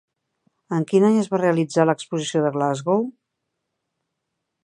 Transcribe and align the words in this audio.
En 0.77 0.85
quin 0.91 1.03
any 1.09 1.17
es 1.23 1.29
va 1.33 1.39
realitzar 1.41 1.85
l'exposició 1.89 2.43
de 2.45 2.51
Glasgow? 2.57 3.05